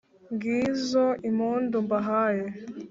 [0.33, 2.45] ngizo impundu mbahaye